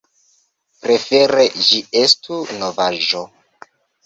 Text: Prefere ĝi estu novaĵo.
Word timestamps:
Prefere 0.85 1.45
ĝi 1.67 1.79
estu 2.01 2.41
novaĵo. 2.63 3.23